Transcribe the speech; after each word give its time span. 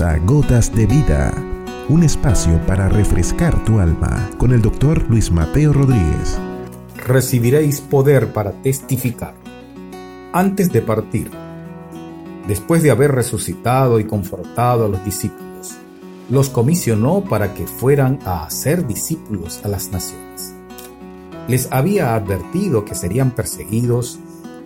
A 0.00 0.18
Gotas 0.18 0.74
de 0.74 0.84
Vida, 0.84 1.32
un 1.88 2.02
espacio 2.02 2.60
para 2.66 2.88
refrescar 2.88 3.64
tu 3.64 3.78
alma 3.78 4.28
con 4.36 4.52
el 4.52 4.60
doctor 4.60 5.08
Luis 5.08 5.30
Mateo 5.30 5.72
Rodríguez. 5.72 6.36
Recibiréis 7.06 7.80
poder 7.80 8.32
para 8.34 8.52
testificar. 8.62 9.34
Antes 10.34 10.70
de 10.70 10.82
partir, 10.82 11.30
después 12.46 12.82
de 12.82 12.90
haber 12.90 13.12
resucitado 13.12 13.98
y 13.98 14.04
confortado 14.04 14.84
a 14.84 14.88
los 14.88 15.02
discípulos, 15.02 15.76
los 16.28 16.50
comisionó 16.50 17.24
para 17.24 17.54
que 17.54 17.66
fueran 17.66 18.18
a 18.26 18.44
hacer 18.44 18.86
discípulos 18.86 19.60
a 19.64 19.68
las 19.68 19.92
naciones. 19.92 20.52
Les 21.48 21.72
había 21.72 22.14
advertido 22.14 22.84
que 22.84 22.94
serían 22.94 23.30
perseguidos, 23.30 24.18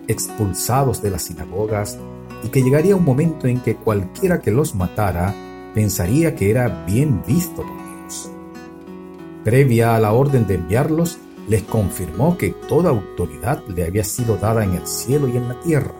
expulsados 0.07 1.01
de 1.01 1.11
las 1.11 1.21
sinagogas, 1.21 1.97
y 2.43 2.49
que 2.49 2.63
llegaría 2.63 2.95
un 2.95 3.05
momento 3.05 3.47
en 3.47 3.59
que 3.59 3.75
cualquiera 3.75 4.41
que 4.41 4.51
los 4.51 4.75
matara 4.75 5.33
pensaría 5.73 6.35
que 6.35 6.49
era 6.49 6.85
bien 6.85 7.21
visto 7.25 7.57
por 7.57 7.65
Dios. 7.65 8.31
Previa 9.43 9.95
a 9.95 9.99
la 9.99 10.13
orden 10.13 10.47
de 10.47 10.55
enviarlos, 10.55 11.17
les 11.47 11.63
confirmó 11.63 12.37
que 12.37 12.49
toda 12.67 12.89
autoridad 12.89 13.63
le 13.67 13.85
había 13.85 14.03
sido 14.03 14.37
dada 14.37 14.63
en 14.63 14.73
el 14.73 14.87
cielo 14.87 15.27
y 15.27 15.37
en 15.37 15.47
la 15.47 15.59
tierra, 15.61 15.93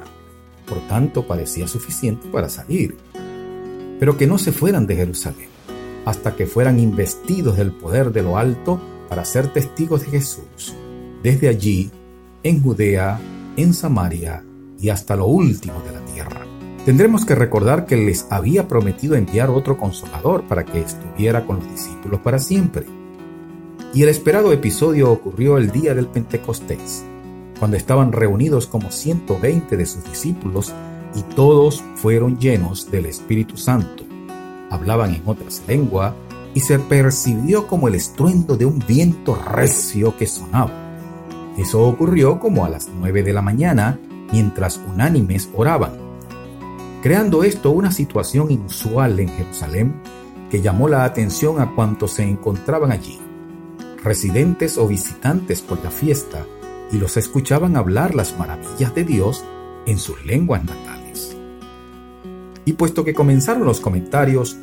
por 0.68 0.80
tanto 0.88 1.26
parecía 1.28 1.68
suficiente 1.68 2.28
para 2.30 2.50
salir, 2.50 2.98
pero 4.00 4.18
que 4.18 4.28
no 4.28 4.38
se 4.38 4.52
fueran 4.52 4.88
de 4.88 4.96
Jerusalén, 4.96 5.50
hasta 6.06 6.36
que 6.36 6.46
fueran 6.46 6.80
investidos 6.80 7.58
del 7.58 7.72
poder 7.72 8.12
de 8.12 8.24
lo 8.24 8.38
alto 8.38 8.80
para 9.10 9.26
ser 9.26 9.52
testigos 9.52 10.02
de 10.02 10.08
Jesús, 10.08 10.76
desde 11.24 11.50
allí, 11.50 11.92
en 12.44 12.62
Judea, 12.62 13.20
en 13.58 13.74
Samaria 13.74 14.44
y 14.82 14.90
hasta 14.90 15.16
lo 15.16 15.28
último 15.28 15.82
de 15.86 15.92
la 15.92 16.06
tierra. 16.06 16.46
Tendremos 16.86 17.26
que 17.26 17.36
recordar 17.36 17.86
que 17.86 17.96
les 17.96 18.26
había 18.32 18.68
prometido 18.68 19.16
enviar 19.16 19.52
otro 19.52 19.78
consolador 19.78 20.44
para 20.44 20.66
que 20.66 20.82
estuviera 20.82 21.46
con 21.46 21.58
los 21.58 21.72
discípulos 21.72 22.20
para 22.22 22.40
siempre. 22.40 22.88
Y 23.94 24.02
el 24.02 24.10
esperado 24.10 24.52
episodio 24.52 25.12
ocurrió 25.12 25.58
el 25.58 25.70
día 25.70 25.94
del 25.94 26.08
Pentecostés, 26.08 27.04
cuando 27.60 27.78
estaban 27.78 28.12
reunidos 28.12 28.66
como 28.66 28.90
120 28.90 29.78
de 29.78 29.86
sus 29.86 30.04
discípulos 30.04 30.74
y 31.14 31.22
todos 31.36 31.84
fueron 31.96 32.40
llenos 32.40 32.90
del 32.90 33.06
Espíritu 33.06 33.58
Santo. 33.58 34.04
Hablaban 34.72 35.14
en 35.14 35.22
otras 35.26 35.62
lenguas 35.68 36.14
y 36.56 36.62
se 36.62 36.80
percibió 36.80 37.68
como 37.68 37.88
el 37.88 37.96
estruendo 37.96 38.58
de 38.58 38.66
un 38.66 38.80
viento 38.88 39.36
recio 39.36 40.18
que 40.18 40.26
sonaba. 40.26 40.72
Eso 41.58 41.84
ocurrió 41.84 42.40
como 42.40 42.66
a 42.66 42.70
las 42.70 42.90
9 42.98 43.22
de 43.22 43.34
la 43.34 43.42
mañana 43.42 44.00
mientras 44.32 44.80
unánimes 44.88 45.50
oraban, 45.54 45.94
creando 47.02 47.44
esto 47.44 47.72
una 47.72 47.92
situación 47.92 48.52
inusual 48.52 49.20
en 49.20 49.30
Jerusalén 49.30 49.94
que 50.50 50.62
llamó 50.62 50.90
la 50.90 51.06
atención 51.06 51.62
a 51.62 51.74
cuantos 51.74 52.14
se 52.14 52.24
encontraban 52.24 52.92
allí, 52.92 53.20
residentes 54.04 54.78
o 54.78 54.88
visitantes 54.88 55.62
por 55.62 55.82
la 55.84 55.92
fiesta, 55.92 56.46
y 56.92 56.98
los 56.98 57.16
escuchaban 57.16 57.78
hablar 57.78 58.16
las 58.16 58.38
maravillas 58.38 58.94
de 58.94 59.06
Dios 59.06 59.46
en 59.86 59.98
sus 59.98 60.26
lenguas 60.26 60.66
natales. 60.66 61.38
Y 62.66 62.74
puesto 62.74 63.06
que 63.06 63.14
comenzaron 63.14 63.64
los 63.64 63.80
comentarios, 63.80 64.58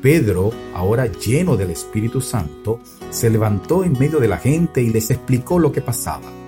Pedro, 0.00 0.52
ahora 0.72 1.06
lleno 1.06 1.56
del 1.56 1.70
Espíritu 1.70 2.20
Santo, 2.20 2.78
se 3.10 3.28
levantó 3.28 3.82
en 3.82 3.98
medio 3.98 4.20
de 4.20 4.28
la 4.28 4.36
gente 4.36 4.82
y 4.82 4.90
les 4.90 5.10
explicó 5.10 5.58
lo 5.58 5.72
que 5.72 5.80
pasaba 5.80 6.43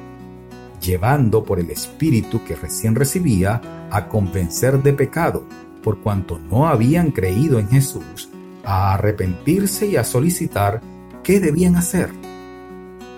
llevando 0.87 1.45
por 1.45 1.59
el 1.59 1.70
Espíritu 1.70 2.45
que 2.45 2.55
recién 2.55 2.95
recibía 2.95 3.89
a 3.91 4.09
convencer 4.09 4.83
de 4.83 4.92
pecado, 4.92 5.45
por 5.83 5.98
cuanto 5.98 6.39
no 6.39 6.67
habían 6.69 7.11
creído 7.11 7.59
en 7.59 7.69
Jesús, 7.69 8.31
a 8.65 8.95
arrepentirse 8.95 9.87
y 9.87 9.97
a 9.97 10.05
solicitar 10.05 10.81
qué 11.23 11.41
debían 11.41 11.77
hacer. 11.77 12.11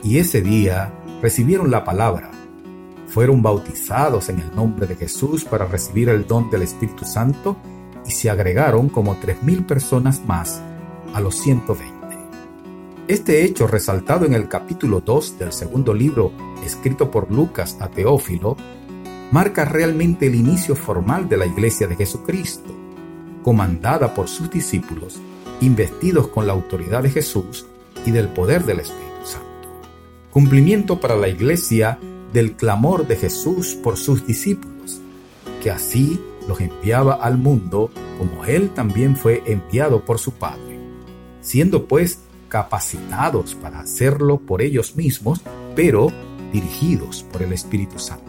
Y 0.03 0.19
ese 0.19 0.43
día 0.43 0.93
recibieron 1.23 1.71
la 1.71 1.84
palabra, 1.84 2.31
fueron 3.09 3.43
bautizados 3.43 4.29
en 4.29 4.41
el 4.41 4.55
nombre 4.55 4.87
de 4.87 4.97
Jesús 4.97 5.45
para 5.45 5.67
recibir 5.67 6.09
el 6.09 6.27
don 6.27 6.50
del 6.50 6.62
Espíritu 6.62 7.05
Santo 7.05 7.56
y 8.06 8.11
se 8.11 8.31
agregaron 8.31 8.89
como 8.89 9.17
tres 9.17 9.43
mil 9.43 9.65
personas 9.65 10.25
más 10.27 10.61
a 11.15 11.21
los 11.21 11.37
120. 11.37 11.98
Este 13.09 13.43
hecho 13.43 13.67
resaltado 13.67 14.27
en 14.27 14.35
el 14.35 14.49
capítulo 14.49 15.01
2 15.01 15.39
del 15.39 15.51
segundo 15.55 15.95
libro 15.95 16.31
escrito 16.63 17.11
por 17.11 17.33
Lucas 17.33 17.79
a 17.81 17.89
Teófilo 17.89 18.55
marca 19.31 19.65
realmente 19.65 20.27
el 20.27 20.35
inicio 20.35 20.77
formal 20.77 21.27
de 21.27 21.39
la 21.39 21.47
Iglesia 21.47 21.87
de 21.87 21.97
Jesucristo, 21.97 22.69
comandada 23.43 24.13
por 24.13 24.29
sus 24.29 24.51
discípulos, 24.51 25.17
investidos 25.63 26.29
con 26.29 26.47
la 26.47 26.53
autoridad 26.53 27.03
de 27.03 27.09
Jesús 27.09 27.65
y 28.05 28.11
del 28.11 28.29
poder 28.29 28.67
del 28.67 28.81
Espíritu 28.81 29.25
Santo. 29.25 29.81
Cumplimiento 30.31 31.01
para 31.01 31.17
la 31.17 31.29
Iglesia 31.29 31.99
del 32.35 32.57
clamor 32.57 33.07
de 33.07 33.17
Jesús 33.17 33.75
por 33.75 33.97
sus 33.97 34.27
discípulos, 34.27 35.01
que 35.63 35.71
así 35.71 36.21
los 36.47 36.61
enviaba 36.61 37.15
al 37.15 37.39
mundo 37.39 37.91
como 38.19 38.45
Él 38.45 38.69
también 38.69 39.17
fue 39.17 39.43
enviado 39.47 40.05
por 40.05 40.19
su 40.19 40.33
Padre, 40.33 40.79
siendo 41.41 41.87
pues 41.87 42.28
capacitados 42.49 43.55
para 43.55 43.81
hacerlo 43.81 44.39
por 44.39 44.63
ellos 44.63 44.97
mismos, 44.97 45.41
pero 45.77 46.11
dirigidos 46.53 47.23
por 47.31 47.43
el 47.43 47.53
Espíritu 47.53 47.99
Santo. 47.99 48.25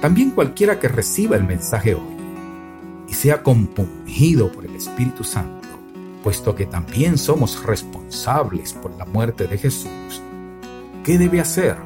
También 0.00 0.30
cualquiera 0.30 0.78
que 0.78 0.88
reciba 0.88 1.36
el 1.36 1.44
mensaje 1.44 1.94
hoy 1.94 2.16
y 3.08 3.14
sea 3.14 3.42
compungido 3.42 4.50
por 4.52 4.64
el 4.64 4.74
Espíritu 4.76 5.24
Santo, 5.24 5.68
puesto 6.22 6.54
que 6.54 6.66
también 6.66 7.18
somos 7.18 7.62
responsables 7.64 8.72
por 8.72 8.92
la 8.96 9.04
muerte 9.04 9.46
de 9.46 9.58
Jesús, 9.58 10.22
¿qué 11.04 11.18
debe 11.18 11.40
hacer? 11.40 11.76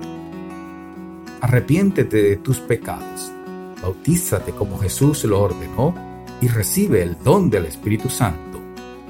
Arrepiéntete 1.41 2.23
de 2.23 2.37
tus 2.37 2.59
pecados, 2.61 3.33
bautízate 3.81 4.53
como 4.53 4.79
Jesús 4.79 5.25
lo 5.25 5.41
ordenó 5.41 5.95
y 6.41 6.49
recibe 6.49 7.03
el 7.03 7.17
don 7.23 7.51
del 7.51 7.67
Espíritu 7.67 8.09
Santo 8.09 8.52